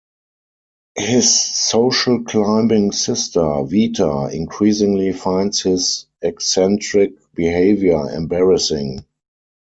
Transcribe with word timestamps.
His 0.97 1.31
social-climbing 1.55 2.91
sister, 2.91 3.61
Veta, 3.65 4.31
increasingly 4.33 5.13
finds 5.13 5.61
his 5.61 6.07
eccentric 6.23 7.17
behavior 7.35 8.09
embarrassing. 8.09 9.05